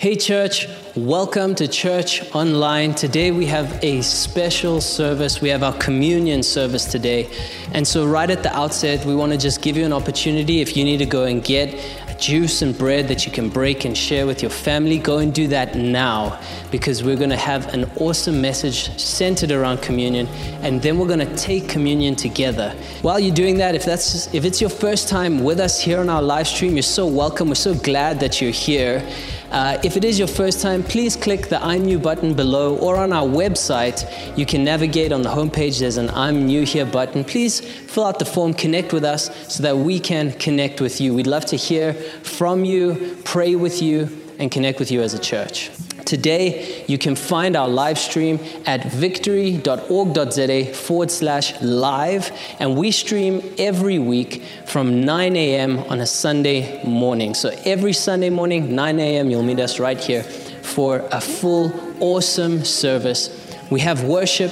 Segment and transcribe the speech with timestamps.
[0.00, 2.94] Hey, church, welcome to Church Online.
[2.94, 5.40] Today we have a special service.
[5.40, 7.28] We have our communion service today.
[7.72, 10.76] And so, right at the outset, we want to just give you an opportunity if
[10.76, 11.74] you need to go and get
[12.20, 15.48] juice and bread that you can break and share with your family, go and do
[15.48, 16.40] that now
[16.70, 20.26] because we're going to have an awesome message centered around communion
[20.62, 22.70] and then we're going to take communion together.
[23.02, 26.08] While you're doing that, if that's if it's your first time with us here on
[26.08, 27.48] our live stream, you're so welcome.
[27.48, 29.04] We're so glad that you're here.
[29.50, 32.96] Uh, if it is your first time, please click the I'm New button below or
[32.96, 34.04] on our website.
[34.36, 35.80] You can navigate on the homepage.
[35.80, 37.24] There's an I'm New Here button.
[37.24, 41.14] Please fill out the form, connect with us so that we can connect with you.
[41.14, 44.08] We'd love to hear from you, pray with you,
[44.38, 45.70] and connect with you as a church.
[46.08, 52.32] Today, you can find our live stream at victory.org.za forward slash live.
[52.58, 55.80] And we stream every week from 9 a.m.
[55.80, 57.34] on a Sunday morning.
[57.34, 62.64] So every Sunday morning, 9 a.m., you'll meet us right here for a full, awesome
[62.64, 63.28] service.
[63.68, 64.50] We have worship,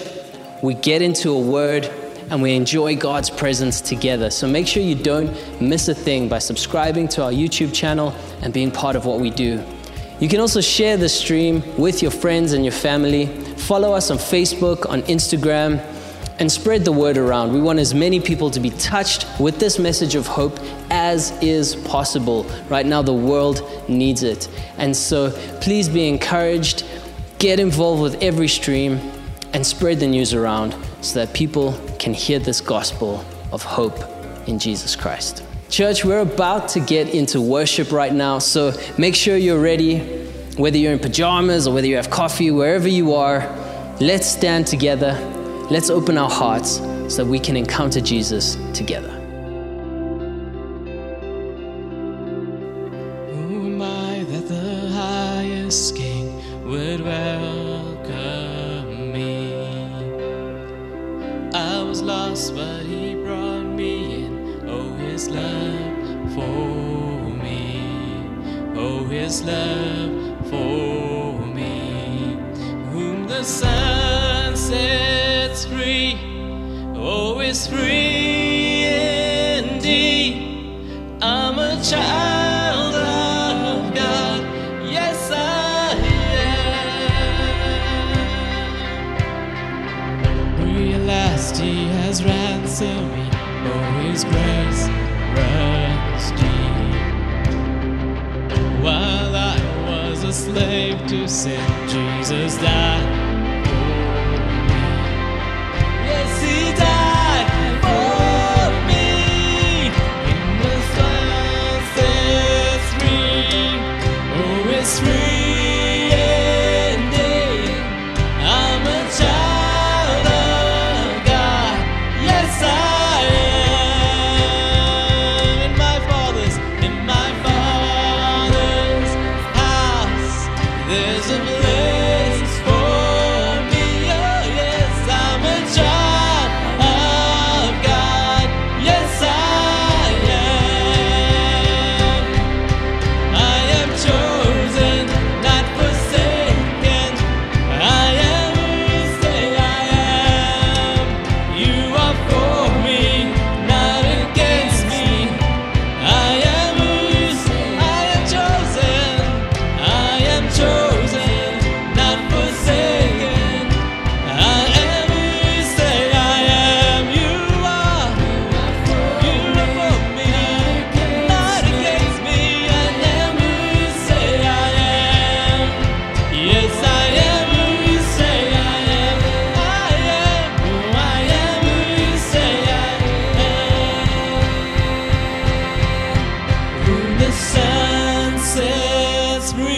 [0.63, 1.87] we get into a word,
[2.29, 4.29] and we enjoy God's presence together.
[4.29, 8.53] So make sure you don't miss a thing by subscribing to our YouTube channel and
[8.53, 9.65] being part of what we do.
[10.19, 13.27] You can also share the stream with your friends and your family.
[13.27, 15.79] Follow us on Facebook, on Instagram,
[16.39, 17.53] and spread the word around.
[17.53, 20.59] We want as many people to be touched with this message of hope
[20.91, 22.45] as is possible.
[22.71, 24.49] Right now, the world needs it.
[24.79, 26.87] And so please be encouraged,
[27.39, 28.99] get involved with every stream,
[29.53, 33.23] and spread the news around so that people can hear this gospel
[33.53, 33.99] of hope
[34.49, 35.43] in Jesus Christ.
[35.69, 39.99] Church, we're about to get into worship right now, so make sure you're ready.
[40.57, 43.41] Whether you're in pajamas or whether you have coffee, wherever you are,
[44.01, 45.13] let's stand together.
[45.69, 46.77] Let's open our hearts
[47.09, 49.16] so that we can encounter Jesus together.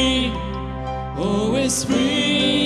[0.00, 2.57] Oh, it's free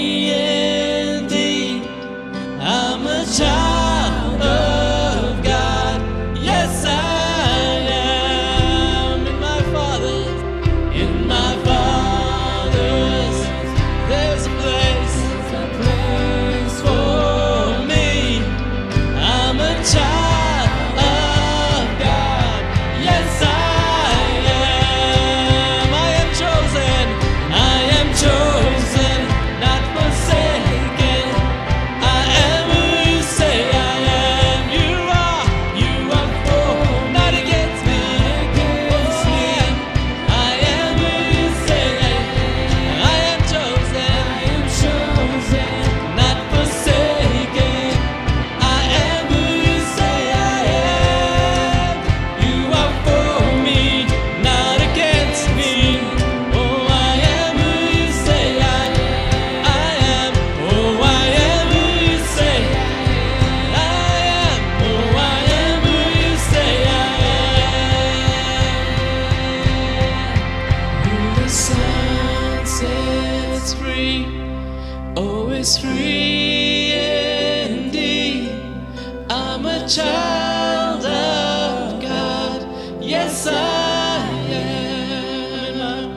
[83.12, 84.24] Yes, I
[84.54, 86.16] am.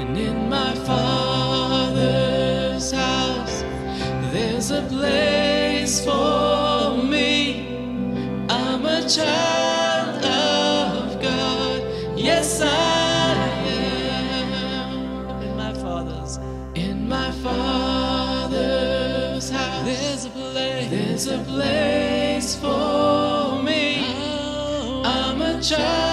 [0.00, 3.64] And in my Father's house,
[4.32, 7.68] there's a place for me.
[8.50, 11.82] I'm a child of God.
[12.18, 13.32] Yes, I
[13.64, 14.52] am.
[16.76, 21.38] In my Father's, house, there's a place, there's a
[25.62, 26.11] 这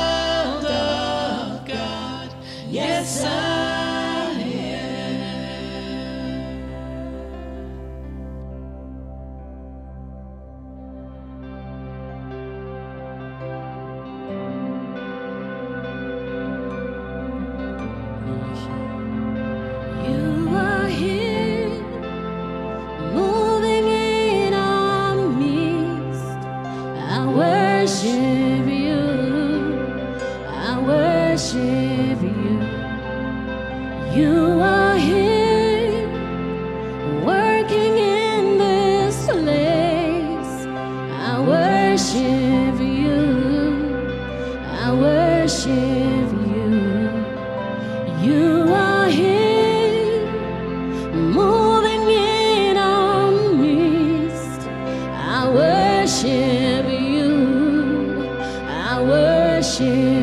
[59.79, 60.18] share.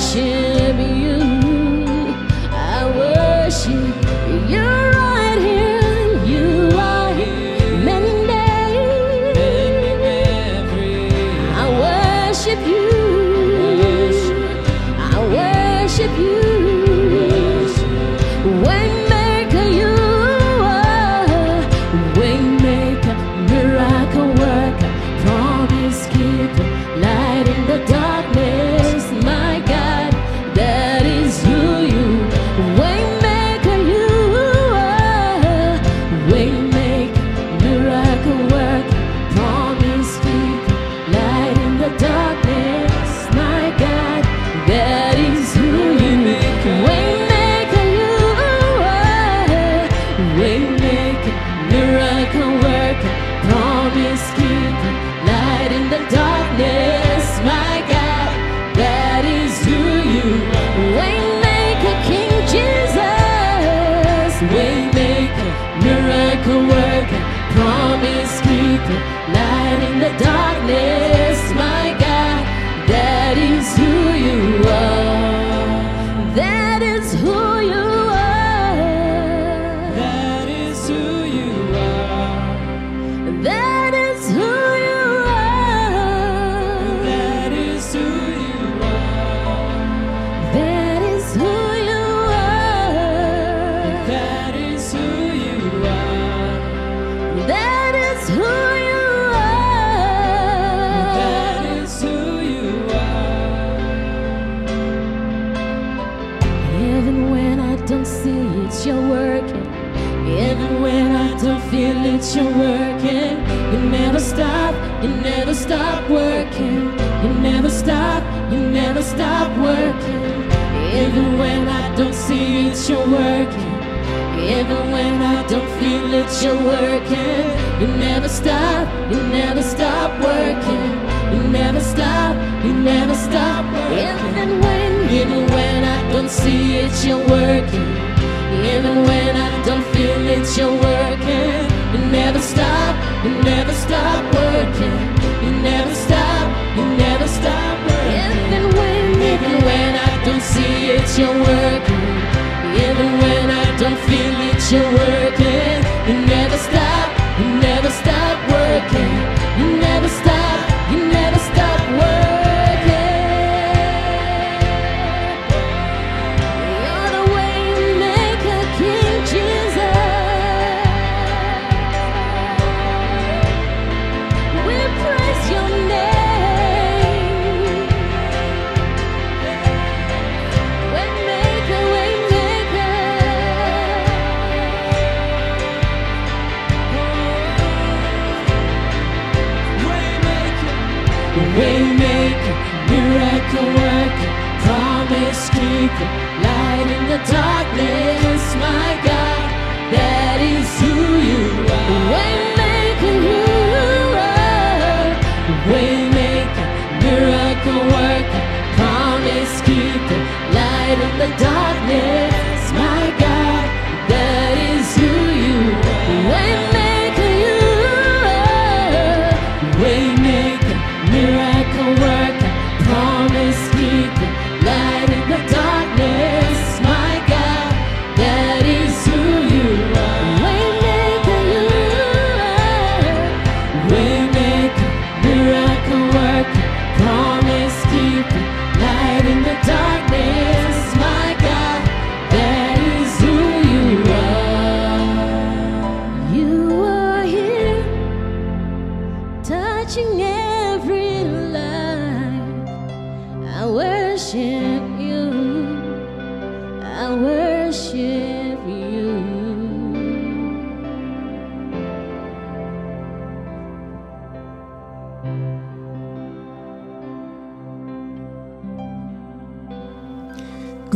[0.00, 0.49] 是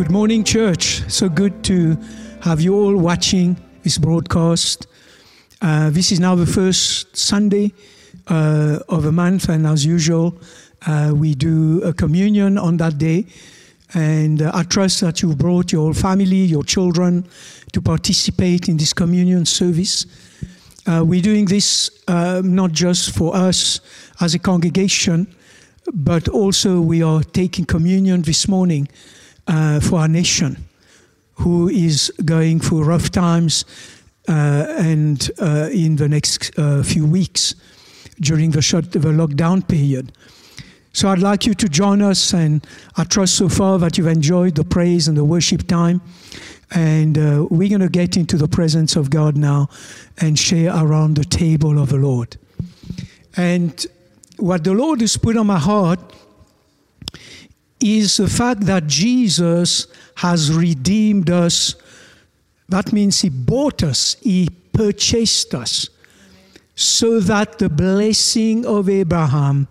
[0.04, 1.02] Good morning, church.
[1.08, 1.96] So good to
[2.42, 4.86] have you all watching this broadcast.
[5.62, 7.72] Uh, this is now the first Sunday
[8.28, 10.36] uh, of a month, and as usual,
[10.86, 13.24] uh, we do a communion on that day.
[13.94, 17.26] And uh, I trust that you've brought your family, your children,
[17.72, 20.04] to participate in this communion service.
[20.86, 23.80] Uh, we're doing this uh, not just for us
[24.20, 25.34] as a congregation,
[25.94, 28.86] but also we are taking communion this morning
[29.46, 30.56] uh, for our nation,
[31.34, 33.64] who is going through rough times
[34.28, 37.54] uh, and uh, in the next uh, few weeks
[38.20, 40.12] during the, shut, the lockdown period.
[40.92, 42.64] So I'd like you to join us, and
[42.96, 46.00] I trust so far that you've enjoyed the praise and the worship time.
[46.70, 49.68] And uh, we're going to get into the presence of God now
[50.18, 52.36] and share around the table of the Lord.
[53.36, 53.84] And
[54.36, 56.00] what the Lord has put on my heart
[57.84, 59.86] is the fact that Jesus
[60.16, 61.74] has redeemed us.
[62.68, 65.90] That means He bought us, He purchased us,
[66.74, 69.68] so that the blessing of Abraham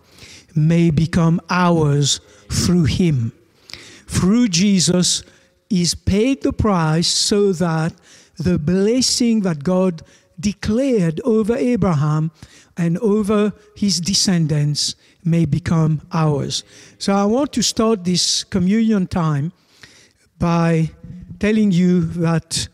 [0.55, 2.20] may become ours
[2.51, 3.34] through Him.
[4.08, 5.24] Through Jesus,
[5.70, 7.93] He's paid the price so that
[8.38, 10.03] the blessing that God
[10.39, 12.32] declared over Abraham
[12.77, 16.63] and over his descendants may become ours.
[16.98, 19.51] So I want to start this communion time
[20.39, 20.92] by
[21.39, 22.68] telling you that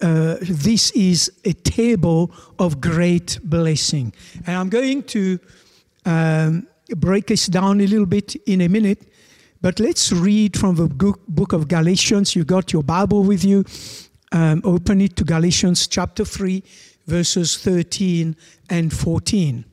[0.00, 4.12] uh, this is a table of great blessing.
[4.46, 5.38] And I'm going to
[6.06, 6.66] um,
[6.96, 9.02] break this down a little bit in a minute.
[9.60, 12.34] But let's read from the book, of Galatians.
[12.34, 13.64] You got your Bible with you.
[14.32, 16.62] Um, open it to Galatians chapter 3,
[17.06, 18.36] verses 13
[18.70, 19.64] and 14.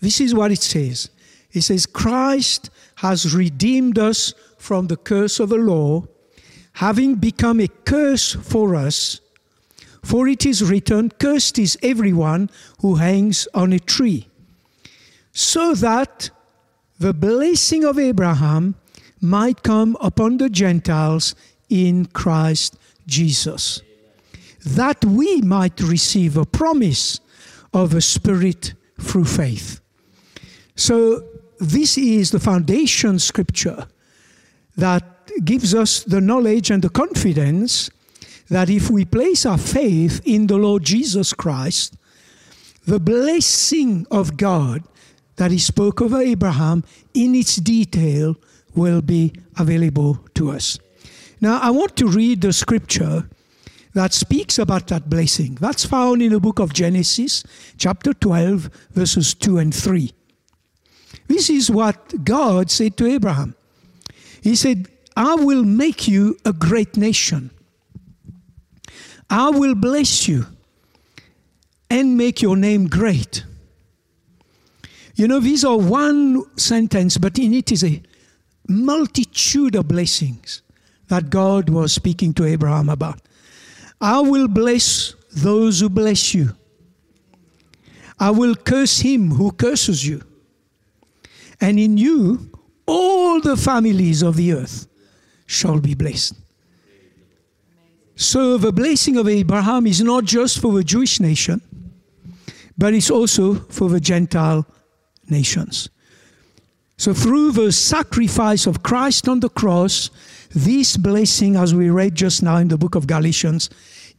[0.00, 1.10] This is what it says
[1.56, 6.04] it says, Christ has redeemed us from the curse of the law,
[6.74, 9.20] having become a curse for us.
[10.04, 12.50] For it is written, Cursed is everyone
[12.80, 14.28] who hangs on a tree.
[15.32, 16.28] So that
[16.98, 18.74] the blessing of Abraham
[19.20, 21.34] might come upon the Gentiles
[21.70, 22.76] in Christ
[23.06, 23.80] Jesus,
[24.64, 27.18] that we might receive a promise
[27.72, 29.80] of a Spirit through faith.
[30.76, 31.24] So,
[31.58, 33.86] this is the foundation scripture
[34.76, 35.04] that
[35.44, 37.90] gives us the knowledge and the confidence
[38.50, 41.96] that if we place our faith in the Lord Jesus Christ,
[42.86, 44.84] the blessing of God
[45.36, 48.36] that He spoke over Abraham in its detail
[48.74, 50.78] will be available to us.
[51.40, 53.28] Now, I want to read the scripture
[53.94, 55.56] that speaks about that blessing.
[55.60, 57.42] That's found in the book of Genesis,
[57.78, 60.12] chapter 12, verses 2 and 3.
[61.28, 63.54] This is what God said to Abraham.
[64.42, 67.50] He said, I will make you a great nation.
[69.28, 70.46] I will bless you
[71.90, 73.44] and make your name great.
[75.14, 78.02] You know, these are one sentence, but in it is a
[78.68, 80.62] multitude of blessings
[81.08, 83.20] that God was speaking to Abraham about.
[84.00, 86.54] I will bless those who bless you.
[88.18, 90.22] I will curse him who curses you.
[91.60, 92.50] And in you,
[92.86, 94.86] all the families of the earth
[95.46, 96.34] shall be blessed.
[98.14, 101.60] So the blessing of Abraham is not just for the Jewish nation,
[102.78, 104.66] but it's also for the Gentile
[105.28, 105.88] nations.
[106.96, 110.10] So through the sacrifice of Christ on the cross,
[110.54, 113.68] this blessing, as we read just now in the book of Galatians,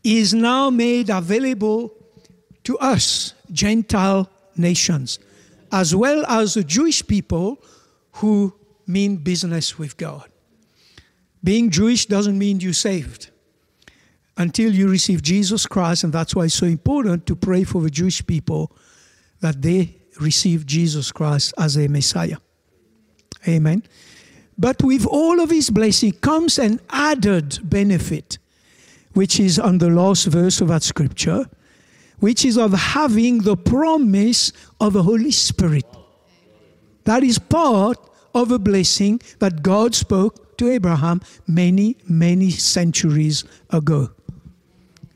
[0.04, 1.92] is now made available
[2.66, 5.18] to us, Gentile nations,
[5.72, 7.64] as well as the Jewish people
[8.14, 8.54] who
[8.86, 10.30] mean business with God.
[11.44, 13.30] Being Jewish doesn't mean you're saved
[14.38, 17.90] until you receive Jesus Christ, and that's why it's so important to pray for the
[17.90, 18.72] Jewish people
[19.40, 22.38] that they receive Jesus Christ as a Messiah.
[23.48, 23.84] Amen.
[24.58, 28.40] But with all of his blessing comes an added benefit,
[29.14, 31.46] which is on the last verse of that scripture,
[32.20, 35.86] which is of having the promise of the Holy Spirit.
[37.04, 37.98] That is part
[38.34, 44.10] of a blessing that God spoke to Abraham many, many centuries ago.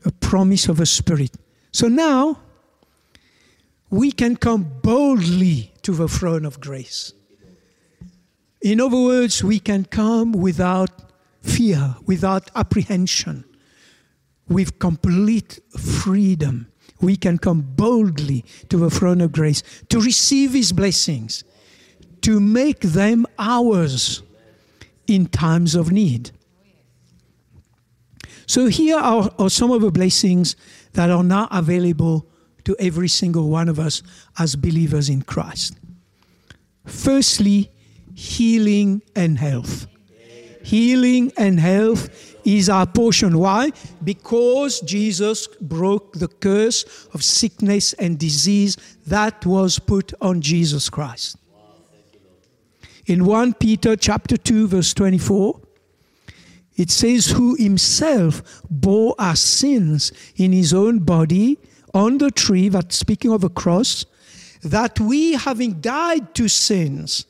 [0.04, 1.36] A promise of a spirit.
[1.72, 2.40] So now
[3.90, 7.12] we can come boldly to the throne of grace.
[8.62, 10.90] In other words, we can come without
[11.42, 13.44] fear, without apprehension,
[14.48, 16.71] with complete freedom.
[17.02, 21.44] We can come boldly to the throne of grace to receive His blessings,
[22.22, 24.22] to make them ours
[25.06, 26.30] in times of need.
[28.46, 30.56] So, here are, are some of the blessings
[30.92, 32.26] that are now available
[32.64, 34.02] to every single one of us
[34.38, 35.74] as believers in Christ.
[36.86, 37.70] Firstly,
[38.14, 39.86] healing and health.
[40.62, 43.38] Healing and health is our portion.
[43.38, 43.72] Why?
[44.02, 51.36] Because Jesus broke the curse of sickness and disease that was put on Jesus Christ.
[53.06, 55.60] In 1 Peter chapter 2 verse 24
[56.76, 61.58] it says who himself bore our sins in his own body
[61.92, 64.06] on the tree that speaking of a cross
[64.62, 67.26] that we having died to sins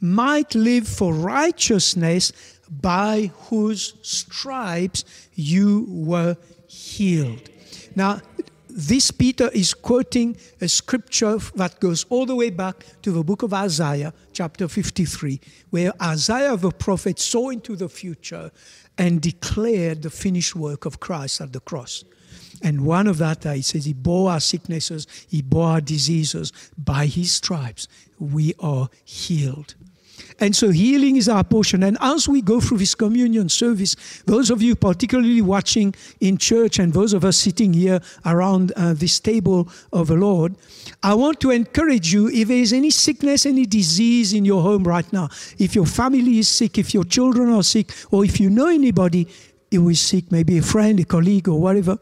[0.00, 2.32] might live for righteousness
[2.80, 5.04] by whose stripes
[5.34, 7.48] you were healed.
[7.94, 8.20] Now,
[8.74, 13.42] this Peter is quoting a scripture that goes all the way back to the book
[13.42, 18.50] of Isaiah, chapter 53, where Isaiah the prophet saw into the future
[18.96, 22.04] and declared the finished work of Christ at the cross.
[22.62, 26.52] And one of that, he says, He bore our sicknesses, He bore our diseases.
[26.78, 29.74] By His stripes, we are healed.
[30.38, 31.82] And so healing is our portion.
[31.82, 36.78] And as we go through this communion service, those of you particularly watching in church
[36.78, 40.56] and those of us sitting here around uh, this table of the Lord,
[41.02, 44.84] I want to encourage you if there is any sickness, any disease in your home
[44.84, 48.50] right now, if your family is sick, if your children are sick, or if you
[48.50, 49.28] know anybody
[49.70, 51.98] who is sick, maybe a friend, a colleague, or whatever,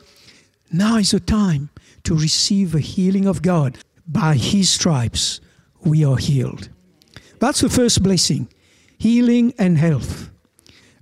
[0.73, 1.71] now is the time
[2.05, 3.79] to receive the healing of God.
[4.07, 5.41] By His stripes,
[5.85, 6.69] we are healed.
[7.41, 8.49] That's the first blessing
[8.99, 10.31] healing and health.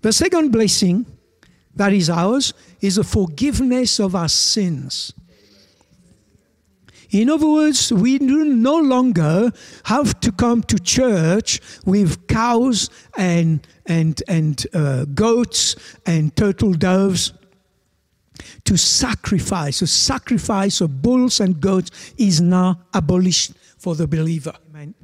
[0.02, 1.04] The second blessing
[1.74, 5.12] that is ours is the forgiveness of our sins.
[7.10, 9.50] In other words, we do no longer
[9.84, 15.74] have to come to church with cows and, and, and uh, goats
[16.06, 17.32] and turtle doves
[18.64, 19.80] to sacrifice.
[19.80, 24.52] The sacrifice of bulls and goats is now abolished for the believer.
[24.70, 24.94] Amen.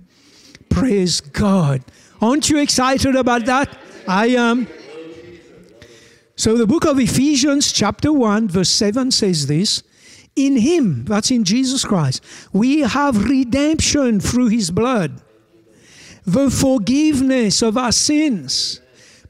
[0.74, 1.82] Praise God.
[2.20, 3.76] Aren't you excited about that?
[4.06, 4.66] I am.
[6.36, 9.82] So the book of Ephesians, chapter 1, verse 7 says this
[10.36, 15.22] In him, that's in Jesus Christ, we have redemption through his blood,
[16.26, 18.80] the forgiveness of our sins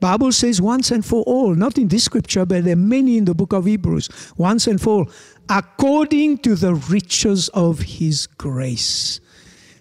[0.05, 3.25] Bible says once and for all, not in this scripture, but there are many in
[3.25, 5.11] the book of Hebrews, once and for all,
[5.49, 9.21] according to the riches of his grace.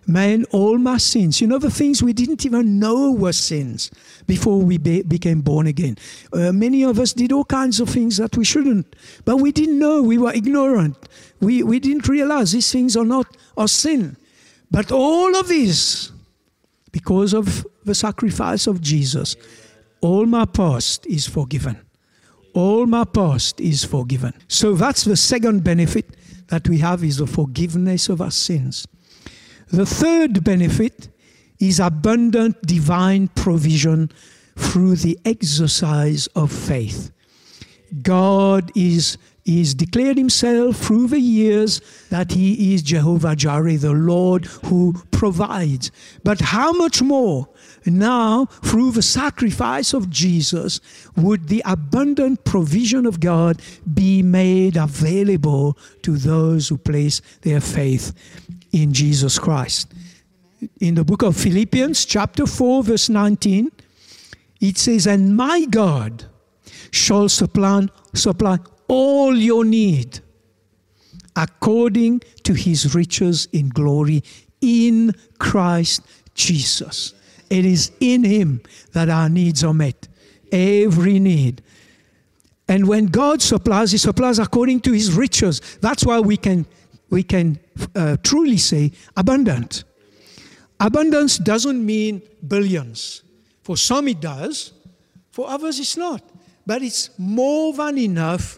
[0.06, 3.90] Man, all my sins, you know, the things we didn't even know were sins
[4.28, 5.98] before we be, became born again.
[6.34, 9.80] Uh, many of us did all kinds of things that we shouldn't, but we didn't
[9.80, 10.98] know, we were ignorant.
[11.40, 14.18] We, we didn't realize these things are not are sin.
[14.70, 16.12] But all of this,
[16.92, 19.36] because of the sacrifice of Jesus,
[20.02, 21.80] all my past is forgiven.
[22.54, 24.34] All my past is forgiven.
[24.48, 26.16] So that's the second benefit
[26.48, 28.86] that we have is the forgiveness of our sins.
[29.74, 31.10] The third benefit
[31.60, 34.12] is abundant divine provision
[34.56, 37.12] through the exercise of faith.
[38.04, 44.46] God is He's declared himself through the years that he is Jehovah Jireh, the Lord
[44.46, 45.92] who provides.
[46.24, 47.50] But how much more
[47.86, 50.80] now, through the sacrifice of Jesus,
[51.18, 53.62] would the abundant provision of God
[53.94, 58.14] be made available to those who place their faith
[58.74, 59.94] in Jesus Christ?
[60.82, 63.72] In the book of Philippians, chapter 4, verse 19,
[64.60, 66.26] it says, And my God
[66.92, 70.20] shall supply, supply all your need
[71.36, 74.24] according to his riches in glory
[74.62, 76.02] in Christ
[76.36, 77.14] Jesus.
[77.50, 78.62] It is in him
[78.94, 80.08] that our needs are met.
[80.52, 81.62] Every need.
[82.68, 85.60] And when God supplies, he supplies according to his riches.
[85.82, 86.66] That's why we can,
[87.14, 87.60] we can
[87.96, 89.84] uh, truly say abundant.
[90.80, 93.22] Abundance doesn't mean billions.
[93.62, 94.74] For some it does,
[95.30, 96.24] for others it's not.
[96.66, 98.58] But it's more than enough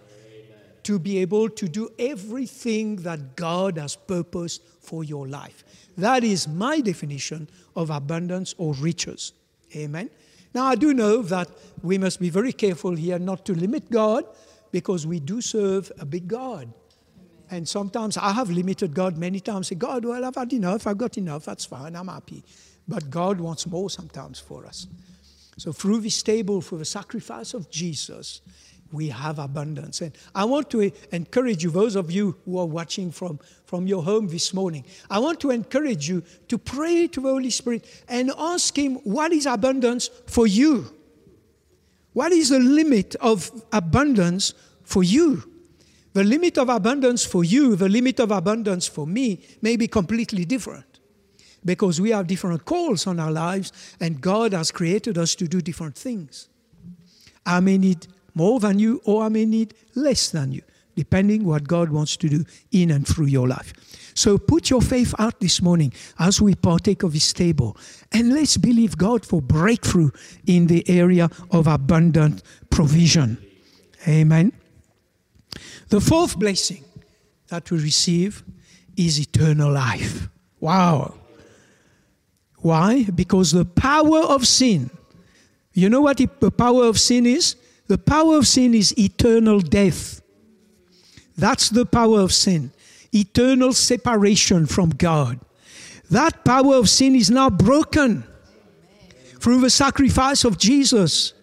[0.83, 5.65] to be able to do everything that God has purposed for your life.
[5.97, 9.33] That is my definition of abundance or riches.
[9.75, 10.09] Amen.
[10.53, 11.49] Now, I do know that
[11.83, 14.23] we must be very careful here not to limit God
[14.71, 16.71] because we do serve a big God.
[17.51, 19.67] And sometimes I have limited God many times.
[19.67, 20.87] Say, God, well, I've had enough.
[20.87, 21.45] I've got enough.
[21.45, 21.95] That's fine.
[21.95, 22.43] I'm happy.
[22.87, 24.87] But God wants more sometimes for us.
[25.57, 28.41] So, through this table, through the sacrifice of Jesus,
[28.91, 30.01] we have abundance.
[30.01, 34.03] And I want to encourage you, those of you who are watching from, from your
[34.03, 38.31] home this morning, I want to encourage you to pray to the Holy Spirit and
[38.37, 40.93] ask Him, what is abundance for you?
[42.13, 44.53] What is the limit of abundance
[44.83, 45.43] for you?
[46.15, 50.45] The limit of abundance for you, the limit of abundance for me, may be completely
[50.45, 51.01] different
[51.65, 55.59] because we have different calls on our lives and God has created us to do
[55.59, 56.47] different things.
[57.45, 60.61] I may need more than you, or I may need less than you,
[60.95, 63.73] depending what God wants to do in and through your life.
[64.13, 67.75] So put your faith out this morning as we partake of His table,
[68.13, 70.11] and let's believe God for breakthrough
[70.47, 73.37] in the area of abundant provision.
[74.07, 74.53] Amen.
[75.89, 76.83] The fourth blessing
[77.47, 78.43] that we receive
[78.97, 80.29] is eternal life.
[80.59, 81.15] Wow.
[82.57, 83.03] Why?
[83.03, 84.89] Because the power of sin,
[85.73, 87.55] you know what the power of sin is?
[87.87, 90.21] The power of sin is eternal death.
[91.37, 92.71] That's the power of sin.
[93.13, 95.39] Eternal separation from God.
[96.09, 98.23] That power of sin is now broken
[99.39, 101.33] through the sacrifice of Jesus.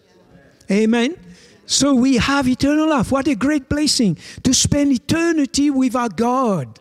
[0.69, 1.17] Amen.
[1.65, 3.11] So we have eternal life.
[3.11, 6.79] What a great blessing to spend eternity with our God.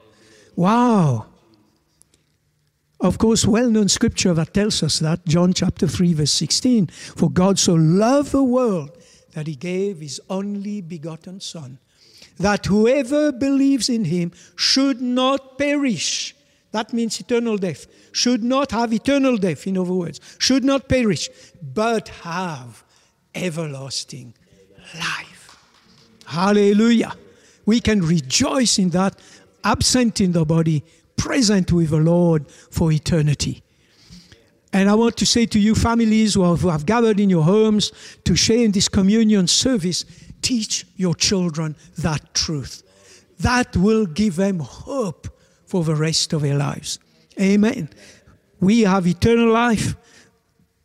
[0.56, 1.26] Wow.
[3.00, 6.86] Of course, well known scripture that tells us that, John chapter 3, verse 16.
[6.88, 8.96] For God so loved the world
[9.32, 11.78] that he gave his only begotten Son,
[12.38, 16.34] that whoever believes in him should not perish.
[16.70, 17.86] That means eternal death.
[18.12, 21.28] Should not have eternal death, in other words, should not perish,
[21.60, 22.84] but have
[23.34, 24.34] everlasting
[24.94, 25.56] life.
[26.26, 27.14] Hallelujah.
[27.66, 29.18] We can rejoice in that,
[29.64, 30.84] absent in the body,
[31.16, 33.62] present with the Lord for eternity.
[34.72, 37.92] And I want to say to you, families who have, gathered in your homes
[38.24, 40.04] to share in this communion service,
[40.40, 42.82] teach your children that truth.
[43.40, 45.28] That will give them hope
[45.66, 46.98] for the rest of their lives.
[47.40, 47.90] Amen.
[48.60, 49.94] We have eternal life.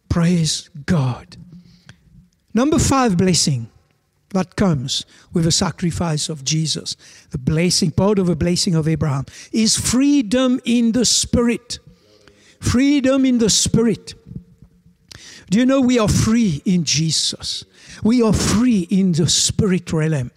[0.09, 1.37] Praise God.
[2.53, 3.69] Number five blessing
[4.31, 6.95] that comes with the sacrifice of Jesus,
[7.31, 11.79] the blessing, part of the blessing of Abraham, is freedom in the spirit.
[12.59, 14.15] Freedom in the spirit.
[15.49, 17.63] Do you know we are free in Jesus?
[18.03, 20.31] We are free in the spirit realm.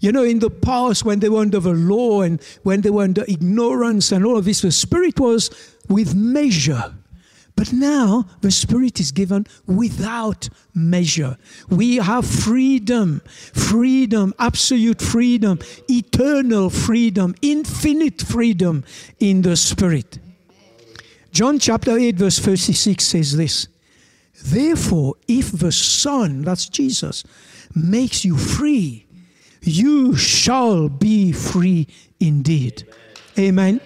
[0.00, 3.04] You know, in the past, when they were under the law and when they were
[3.04, 5.50] under ignorance and all of this, the spirit was
[5.88, 6.94] with measure.
[7.56, 11.36] But now the Spirit is given without measure.
[11.68, 18.84] We have freedom, freedom, absolute freedom, eternal freedom, infinite freedom
[19.20, 20.18] in the Spirit.
[21.30, 23.68] John chapter 8, verse 36 says this
[24.44, 27.24] Therefore, if the Son, that's Jesus,
[27.74, 29.06] makes you free,
[29.62, 31.86] you shall be free
[32.20, 32.86] indeed.
[33.38, 33.80] Amen.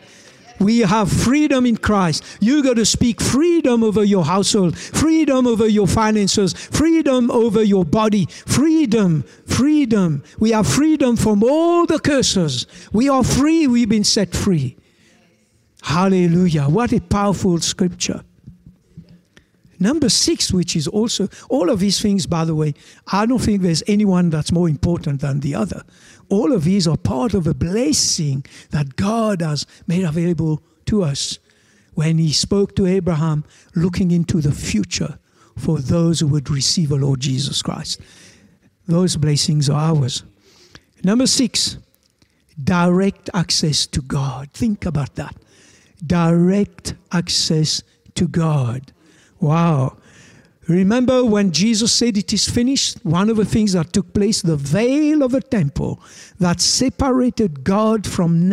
[0.60, 2.24] We have freedom in Christ.
[2.40, 7.84] You got to speak freedom over your household, freedom over your finances, freedom over your
[7.84, 10.24] body, freedom, freedom.
[10.38, 12.66] We have freedom from all the curses.
[12.92, 13.66] We are free.
[13.66, 14.76] We've been set free.
[15.82, 16.64] Hallelujah.
[16.64, 18.22] What a powerful scripture.
[19.80, 22.74] Number six, which is also, all of these things, by the way,
[23.06, 25.84] I don't think there's anyone that's more important than the other.
[26.28, 31.38] All of these are part of a blessing that God has made available to us
[31.94, 35.18] when He spoke to Abraham, looking into the future
[35.56, 38.00] for those who would receive the Lord Jesus Christ.
[38.86, 40.22] Those blessings are ours.
[41.02, 41.78] Number six,
[42.62, 44.50] direct access to God.
[44.52, 45.36] Think about that.
[46.06, 47.82] Direct access
[48.14, 48.92] to God.
[49.40, 49.96] Wow.
[50.68, 52.98] Remember when Jesus said it is finished?
[53.02, 55.98] One of the things that took place, the veil of the temple
[56.38, 58.50] that separated God from,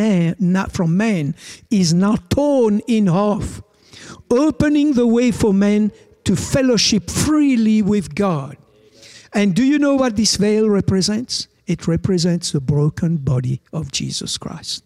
[0.70, 1.36] from man
[1.70, 3.62] is now torn in half,
[4.32, 5.92] opening the way for men
[6.24, 8.58] to fellowship freely with God.
[9.34, 11.50] And do you know what this veil represents?
[11.68, 14.86] It represents the broken body of Jesus Christ.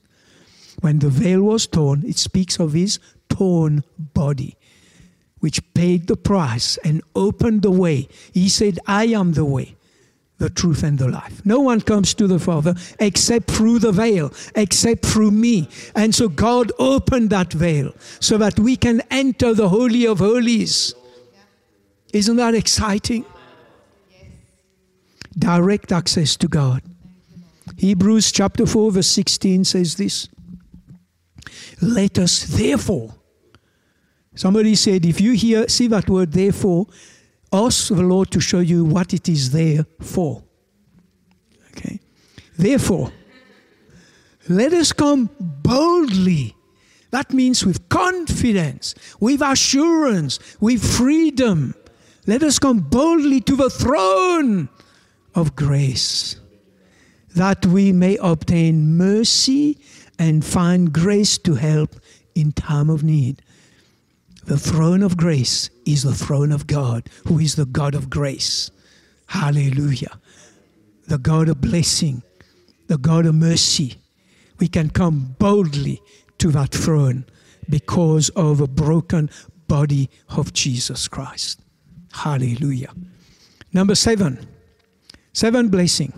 [0.81, 2.97] When the veil was torn, it speaks of his
[3.29, 4.57] torn body
[5.39, 8.07] which paid the price and opened the way.
[8.33, 9.75] He said, I am the way,
[10.37, 11.45] the truth, and the life.
[11.45, 15.69] No one comes to the Father except through the veil, except through me.
[15.95, 20.93] And so God opened that veil so that we can enter the Holy of Holies.
[22.13, 23.25] Isn't that exciting?
[25.37, 26.81] Direct access to God.
[27.77, 30.27] Hebrews chapter 4, verse 16 says this
[31.81, 33.13] Let us therefore
[34.39, 36.87] Somebody said, if you hear, see that word therefore,
[37.51, 40.41] ask the Lord to show you what it is there for.
[41.71, 41.99] Okay?
[42.57, 43.11] Therefore,
[44.47, 46.55] let us come boldly.
[47.11, 51.75] That means with confidence, with assurance, with freedom.
[52.25, 54.69] Let us come boldly to the throne
[55.35, 56.37] of grace
[57.35, 59.79] that we may obtain mercy
[60.17, 61.97] and find grace to help
[62.35, 63.41] in time of need.
[64.49, 68.71] The throne of grace is the throne of God, who is the God of grace.
[69.27, 70.19] Hallelujah.
[71.05, 72.23] The God of blessing,
[72.87, 73.97] the God of mercy.
[74.57, 76.01] We can come boldly
[76.39, 77.25] to that throne
[77.69, 79.29] because of a broken
[79.67, 81.61] body of Jesus Christ.
[82.11, 82.91] Hallelujah.
[83.71, 84.47] Number seven,
[85.31, 86.11] seven blessing.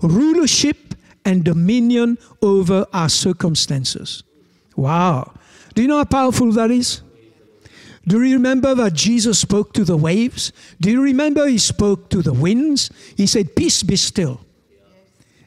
[0.00, 0.94] Rulership
[1.26, 4.22] and dominion over our circumstances.
[4.74, 5.34] Wow.
[5.74, 7.02] Do you know how powerful that is?
[8.10, 10.52] Do you remember that Jesus spoke to the waves?
[10.80, 12.90] Do you remember he spoke to the winds?
[13.16, 14.40] He said, Peace be still.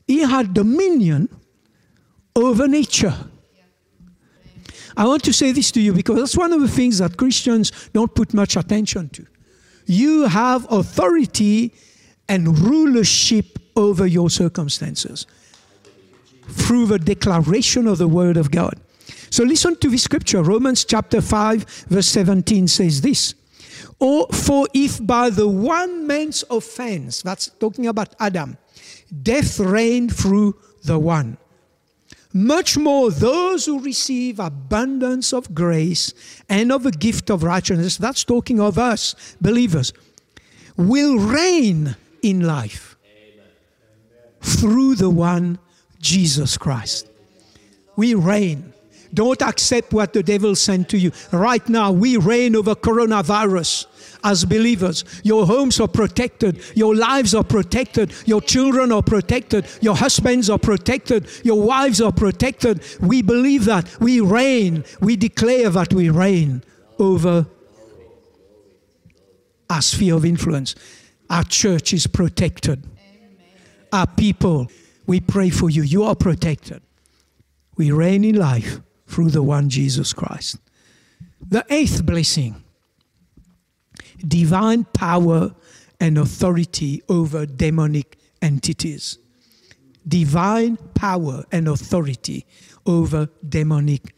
[0.07, 1.27] He had dominion
[2.33, 3.15] over nature.
[4.95, 7.73] I want to say this to you because that's one of the things that Christians
[7.91, 9.27] don't put much attention to.
[9.85, 11.73] You have authority
[12.29, 15.27] and rulership over your circumstances
[16.47, 18.79] through the declaration of the Word of God.
[19.33, 20.43] So listen to this scripture.
[20.43, 23.33] Romans chapter 5, verse 17 says this.
[23.97, 28.59] Or for if by the one man's offense, that's talking about Adam,
[29.23, 31.39] death reigned through the one.
[32.31, 36.13] Much more those who receive abundance of grace
[36.47, 39.93] and of a gift of righteousness, that's talking of us, believers,
[40.77, 42.97] will reign in life
[44.41, 45.57] through the one
[45.99, 47.09] Jesus Christ.
[47.95, 48.72] We reign.
[49.13, 51.11] Don't accept what the devil sent to you.
[51.31, 53.85] Right now, we reign over coronavirus
[54.23, 55.05] as believers.
[55.23, 56.61] Your homes are protected.
[56.75, 58.11] Your lives are protected.
[58.25, 59.67] Your children are protected.
[59.81, 61.27] Your husbands are protected.
[61.43, 62.81] Your wives are protected.
[63.01, 63.99] We believe that.
[63.99, 64.83] We reign.
[64.99, 66.63] We declare that we reign
[66.97, 67.45] over
[69.69, 70.73] our sphere of influence.
[71.29, 72.83] Our church is protected.
[73.91, 74.71] Our people,
[75.05, 75.83] we pray for you.
[75.83, 76.81] You are protected.
[77.75, 80.57] We reign in life through the one Jesus Christ.
[81.47, 82.63] The eighth blessing
[84.25, 85.53] divine power
[85.99, 89.17] and authority over demonic entities.
[90.07, 92.45] Divine power and authority
[92.85, 94.13] over demonic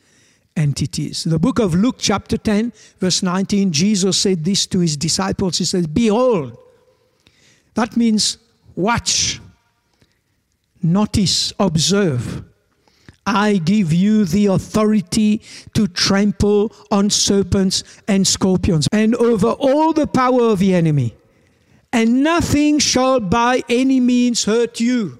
[0.56, 1.24] entities.
[1.24, 5.58] The book of Luke, chapter 10, verse 19, Jesus said this to his disciples.
[5.58, 6.58] He said, Behold,
[7.76, 8.38] that means
[8.76, 9.40] watch,
[10.82, 12.44] notice, observe.
[13.26, 15.42] I give you the authority
[15.74, 21.16] to trample on serpents and scorpions and over all the power of the enemy,
[21.92, 25.20] and nothing shall by any means hurt you.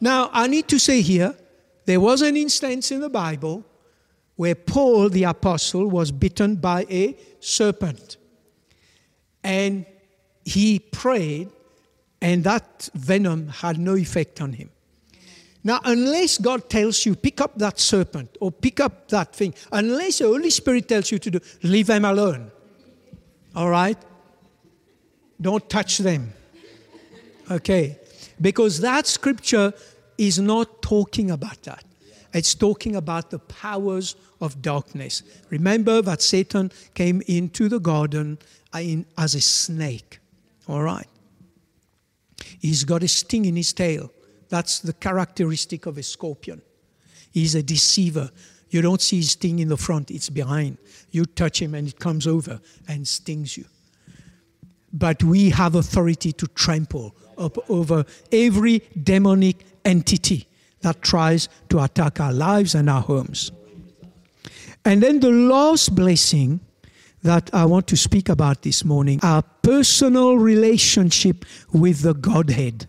[0.00, 1.36] Now, I need to say here,
[1.84, 3.64] there was an instance in the Bible
[4.34, 8.16] where Paul the apostle was bitten by a serpent.
[9.44, 9.86] And
[10.44, 11.50] he prayed,
[12.20, 14.70] and that venom had no effect on him.
[15.64, 20.18] Now, unless God tells you, pick up that serpent or pick up that thing, unless
[20.18, 22.50] the Holy Spirit tells you to do, leave them alone.
[23.54, 23.98] All right?
[25.40, 26.32] Don't touch them.
[27.50, 27.98] Okay?
[28.40, 29.72] Because that scripture
[30.18, 31.84] is not talking about that.
[32.34, 35.22] It's talking about the powers of darkness.
[35.50, 38.38] Remember that Satan came into the garden
[38.72, 38.82] uh,
[39.18, 40.18] as a snake.
[40.66, 41.06] All right?
[42.58, 44.10] He's got a sting in his tail.
[44.52, 46.60] That's the characteristic of a scorpion.
[47.30, 48.30] He's a deceiver.
[48.68, 50.76] You don't see his sting in the front, it's behind.
[51.10, 53.64] You touch him and it comes over and stings you.
[54.92, 60.46] But we have authority to trample up over every demonic entity
[60.82, 63.52] that tries to attack our lives and our homes.
[64.84, 66.60] And then the last blessing
[67.22, 72.86] that I want to speak about this morning our personal relationship with the Godhead.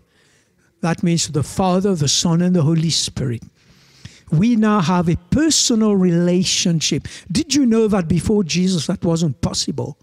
[0.84, 3.42] That means the Father, the Son, and the Holy Spirit.
[4.30, 7.08] We now have a personal relationship.
[7.32, 9.96] Did you know that before Jesus that wasn't possible?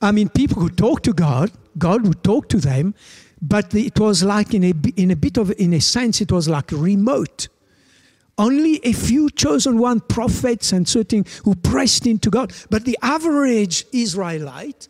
[0.00, 2.94] I mean, people could talk to God, God would talk to them,
[3.42, 6.48] but it was like, in a, in a bit of, in a sense, it was
[6.48, 7.48] like remote.
[8.38, 12.52] Only a few chosen one prophets and certain who pressed into God.
[12.70, 14.86] But the average Israelite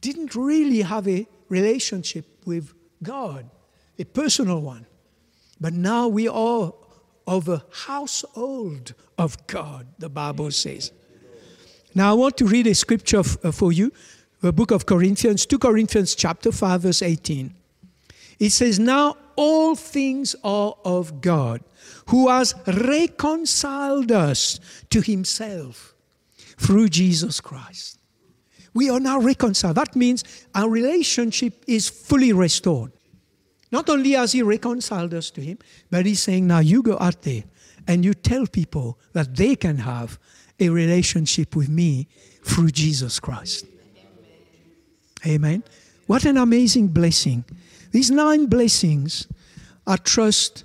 [0.00, 2.72] didn't really have a relationship with
[3.04, 3.48] God,
[3.98, 4.86] a personal one.
[5.60, 6.72] But now we are
[7.26, 10.92] of a household of God, the Bible says.
[11.94, 13.92] Now I want to read a scripture uh, for you,
[14.40, 17.54] the book of Corinthians, 2 Corinthians chapter 5, verse 18.
[18.40, 21.62] It says, Now all things are of God,
[22.08, 24.58] who has reconciled us
[24.90, 25.94] to himself
[26.58, 27.98] through Jesus Christ.
[28.74, 29.76] We are now reconciled.
[29.76, 32.90] That means our relationship is fully restored.
[33.74, 35.58] Not only has He reconciled us to Him,
[35.90, 37.42] but He's saying, now you go out there
[37.88, 40.16] and you tell people that they can have
[40.60, 42.06] a relationship with me
[42.44, 43.66] through Jesus Christ.
[45.26, 45.64] Amen.
[46.06, 47.44] What an amazing blessing.
[47.90, 49.26] These nine blessings,
[49.88, 50.62] I trust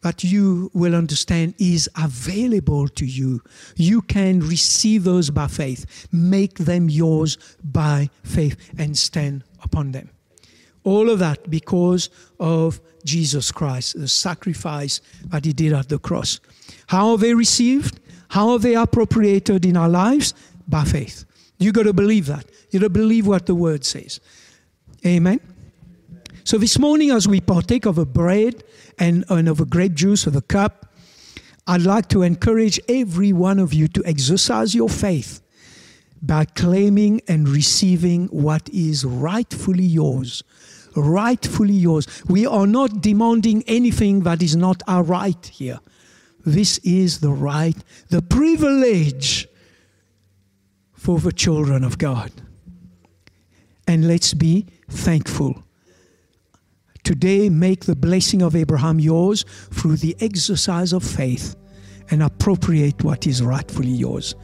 [0.00, 3.40] that you will understand is available to you.
[3.76, 10.10] You can receive those by faith, make them yours by faith, and stand upon them.
[10.84, 16.40] All of that because of Jesus Christ, the sacrifice that He did at the cross.
[16.86, 18.00] How are they received?
[18.28, 20.34] How are they appropriated in our lives?
[20.66, 21.24] By faith.
[21.58, 22.46] You got to believe that.
[22.70, 24.20] You got to believe what the Word says.
[25.06, 25.40] Amen.
[26.44, 28.64] So this morning, as we partake of a bread
[28.98, 30.92] and, and of a grape juice of a cup,
[31.66, 35.40] I'd like to encourage every one of you to exercise your faith
[36.20, 40.42] by claiming and receiving what is rightfully yours.
[40.94, 42.06] Rightfully yours.
[42.28, 45.80] We are not demanding anything that is not our right here.
[46.44, 47.76] This is the right,
[48.08, 49.48] the privilege
[50.92, 52.30] for the children of God.
[53.86, 55.64] And let's be thankful.
[57.04, 61.56] Today, make the blessing of Abraham yours through the exercise of faith
[62.10, 64.34] and appropriate what is rightfully yours.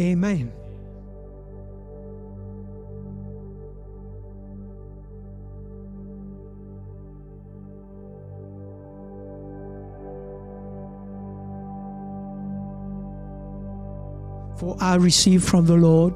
[0.00, 0.52] Amen.
[14.62, 16.14] For I received from the Lord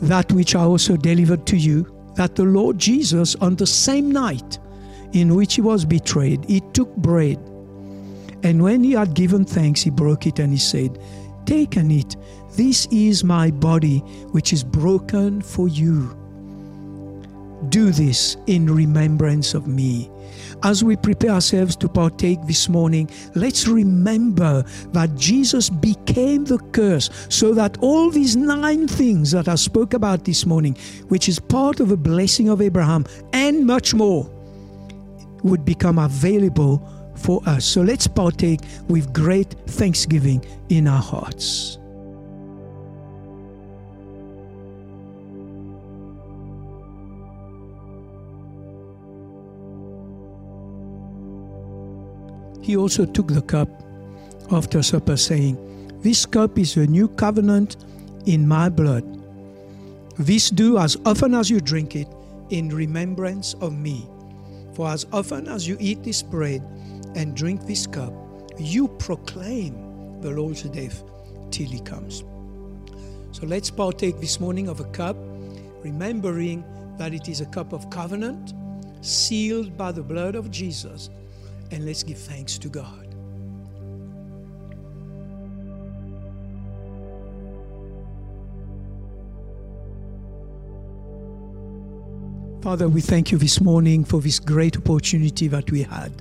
[0.00, 1.86] that which I also delivered to you,
[2.16, 4.58] that the Lord Jesus, on the same night
[5.12, 7.36] in which he was betrayed, he took bread.
[8.42, 10.98] And when he had given thanks, he broke it and he said,
[11.44, 12.16] Take and eat.
[12.56, 13.98] This is my body,
[14.30, 16.16] which is broken for you.
[17.68, 20.10] Do this in remembrance of me.
[20.64, 27.10] As we prepare ourselves to partake this morning, let's remember that Jesus became the curse
[27.28, 30.76] so that all these nine things that I spoke about this morning,
[31.08, 34.30] which is part of the blessing of Abraham and much more,
[35.42, 37.64] would become available for us.
[37.64, 41.78] So let's partake with great thanksgiving in our hearts.
[52.62, 53.68] He also took the cup
[54.50, 55.56] after supper, saying,
[56.00, 57.76] This cup is a new covenant
[58.26, 59.04] in my blood.
[60.18, 62.08] This do as often as you drink it
[62.50, 64.06] in remembrance of me.
[64.74, 66.62] For as often as you eat this bread
[67.14, 68.12] and drink this cup,
[68.58, 71.02] you proclaim the Lord's death
[71.50, 72.24] till he comes.
[73.32, 75.16] So let's partake this morning of a cup,
[75.82, 76.64] remembering
[76.98, 78.52] that it is a cup of covenant,
[79.00, 81.10] sealed by the blood of Jesus,
[81.72, 83.08] and let's give thanks to God.
[92.62, 96.12] Father, we thank you this morning for this great opportunity that we had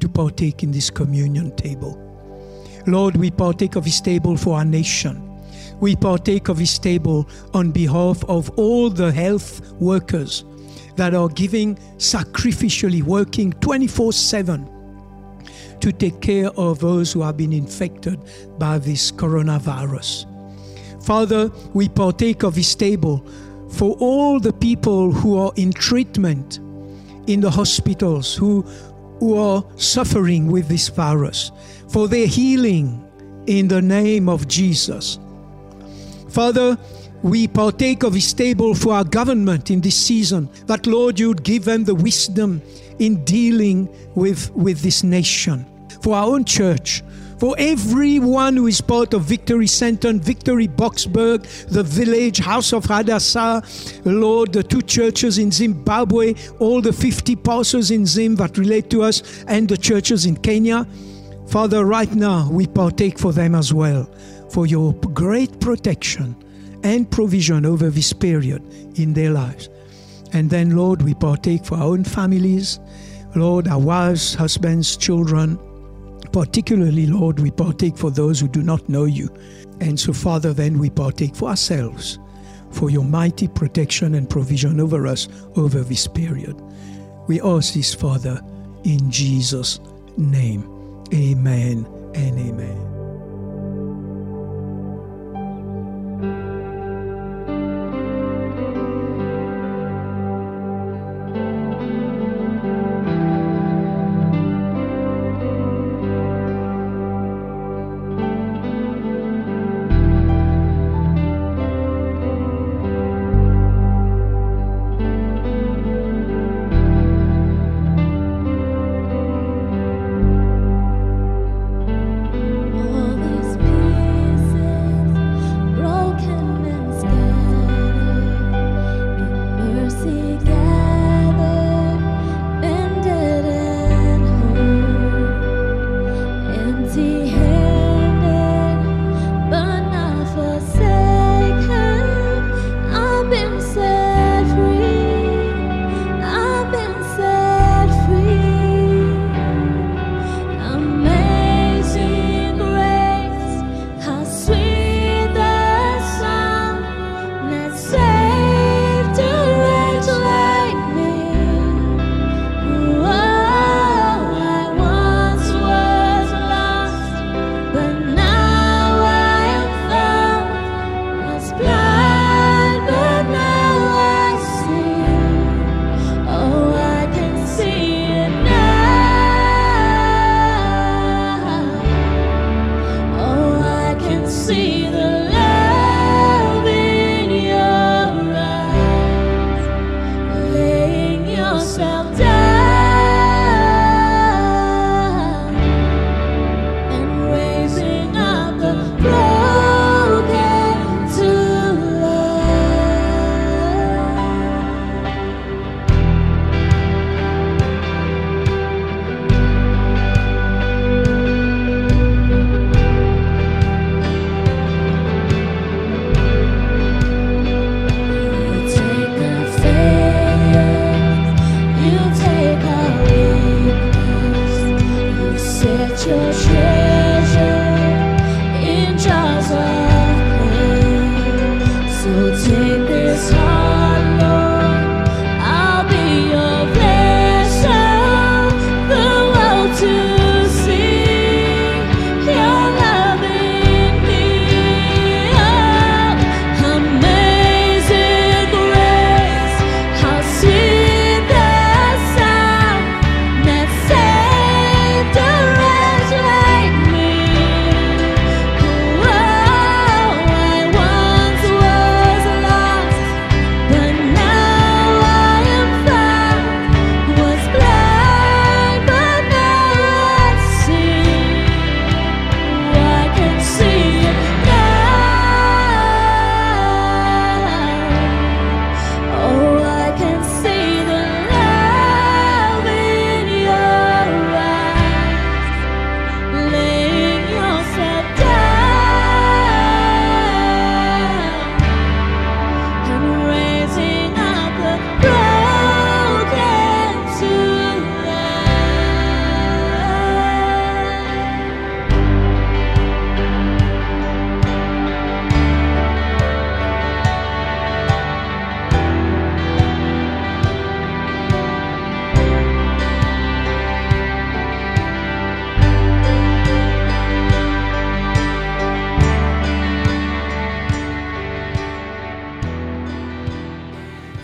[0.00, 1.96] to partake in this communion table.
[2.86, 5.26] Lord, we partake of this table for our nation.
[5.78, 10.44] We partake of this table on behalf of all the health workers
[11.00, 14.68] that are giving sacrificially, working 24 7
[15.80, 18.20] to take care of those who have been infected
[18.58, 20.26] by this coronavirus.
[21.02, 23.26] Father, we partake of this table
[23.70, 26.58] for all the people who are in treatment
[27.26, 28.60] in the hospitals, who,
[29.20, 31.50] who are suffering with this virus,
[31.88, 33.02] for their healing
[33.46, 35.18] in the name of Jesus.
[36.28, 36.76] Father,
[37.22, 41.42] we partake of His table for our government in this season, that Lord, you would
[41.42, 42.62] give them the wisdom
[42.98, 45.66] in dealing with, with this nation.
[46.02, 47.02] For our own church,
[47.38, 53.62] for everyone who is part of Victory Center, Victory Boksburg, the village, House of Hadassah,
[54.04, 59.02] Lord, the two churches in Zimbabwe, all the 50 pastors in Zim that relate to
[59.02, 60.86] us, and the churches in Kenya.
[61.48, 64.04] Father, right now we partake for them as well,
[64.50, 66.36] for your great protection
[66.82, 68.62] and provision over this period
[68.98, 69.68] in their lives.
[70.32, 72.80] And then, Lord, we partake for our own families,
[73.34, 75.58] Lord, our wives, husbands, children.
[76.32, 79.28] Particularly, Lord, we partake for those who do not know you.
[79.80, 82.18] And so, Father, then we partake for ourselves,
[82.70, 86.60] for your mighty protection and provision over us over this period.
[87.26, 88.40] We ask this, Father,
[88.84, 89.80] in Jesus'
[90.16, 90.62] name.
[91.12, 92.89] Amen and amen.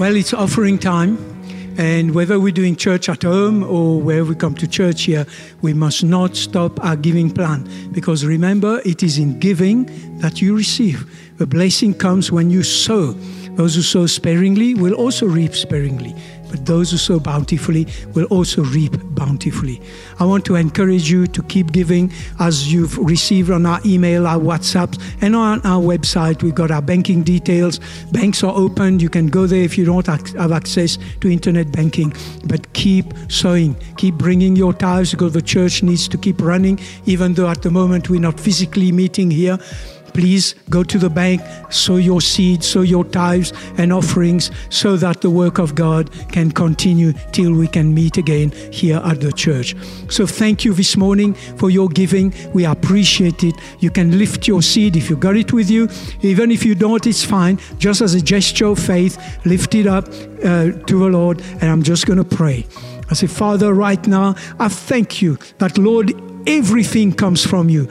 [0.07, 1.19] Well, it's offering time.
[1.79, 5.27] And whether we're doing church at home or where we come to church here,
[5.63, 7.69] we must not stop our giving plan.
[7.91, 9.87] Because remember, it is in giving
[10.21, 11.11] that you receive.
[11.39, 13.15] The blessing comes when you sow.
[13.57, 16.15] Those who sow sparingly will also reap sparingly.
[16.51, 19.81] But those who sow bountifully will also reap bountifully.
[20.19, 24.39] I want to encourage you to keep giving as you've received on our email, our
[24.39, 26.43] WhatsApps, and on our website.
[26.43, 27.81] We've got our banking details.
[28.13, 29.01] Banks are open.
[29.01, 32.13] You can go there if you don't have access to internet banking.
[32.45, 37.35] But keep sowing, keep bringing your tithes because the church needs to keep running, even
[37.35, 39.59] though at the moment we're not physically meeting here
[40.17, 45.21] please go to the bank, sow your seed, sow your tithes and offerings so that
[45.21, 49.77] the work of God can continue till we can meet again here at the church.
[50.09, 52.33] So thank you this morning for your giving.
[52.55, 53.57] We appreciate it.
[53.81, 55.87] You can lift your seed if you got it with you.
[56.23, 57.59] Even if you don't, it's fine.
[57.77, 61.43] Just as a gesture of faith, lift it up uh, to the Lord.
[61.61, 62.65] And I'm just going to pray.
[63.11, 66.15] I say, Father, right now, I thank you that, Lord,
[66.49, 67.89] everything comes from you.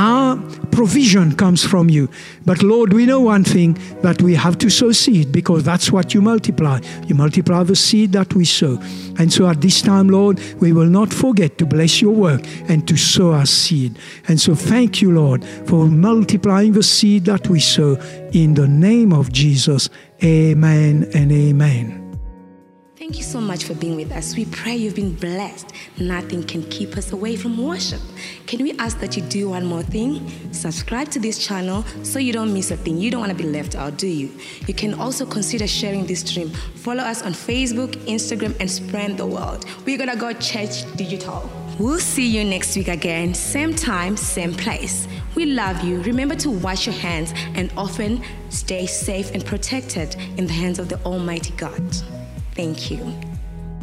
[0.00, 0.38] Our
[0.72, 2.08] provision comes from you.
[2.46, 6.14] But Lord, we know one thing that we have to sow seed because that's what
[6.14, 6.80] you multiply.
[7.06, 8.80] You multiply the seed that we sow.
[9.18, 12.40] And so at this time, Lord, we will not forget to bless your work
[12.70, 13.98] and to sow our seed.
[14.26, 17.96] And so thank you, Lord, for multiplying the seed that we sow
[18.32, 19.90] in the name of Jesus.
[20.24, 22.09] Amen and amen.
[23.00, 24.36] Thank you so much for being with us.
[24.36, 25.72] We pray you've been blessed.
[25.98, 28.02] Nothing can keep us away from worship.
[28.46, 30.30] Can we ask that you do one more thing?
[30.52, 32.98] Subscribe to this channel so you don't miss a thing.
[32.98, 34.30] You don't want to be left out, do you?
[34.66, 36.50] You can also consider sharing this stream.
[36.50, 39.64] Follow us on Facebook, Instagram, and spread the world.
[39.86, 41.50] We're going to go church digital.
[41.78, 45.08] We'll see you next week again, same time, same place.
[45.34, 46.02] We love you.
[46.02, 50.90] Remember to wash your hands and often stay safe and protected in the hands of
[50.90, 51.82] the Almighty God.
[52.60, 53.02] Thank you.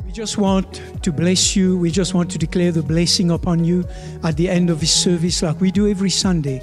[0.05, 1.79] We just want to bless you.
[1.79, 3.83] We just want to declare the blessing upon you
[4.23, 6.61] at the end of this service, like we do every Sunday.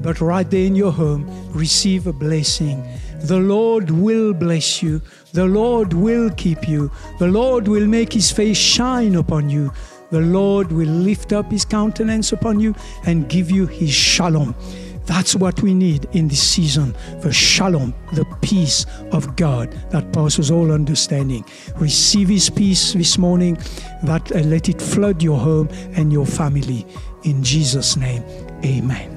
[0.00, 2.86] But right there in your home, receive a blessing.
[3.22, 5.02] The Lord will bless you.
[5.32, 6.92] The Lord will keep you.
[7.18, 9.72] The Lord will make his face shine upon you.
[10.12, 14.54] The Lord will lift up his countenance upon you and give you his shalom.
[15.06, 20.50] That's what we need in this season the shalom, the peace of God that passes
[20.50, 21.44] all understanding.
[21.76, 23.56] Receive His peace this morning,
[24.02, 26.86] that uh, let it flood your home and your family.
[27.24, 28.22] In Jesus' name,
[28.64, 29.15] amen.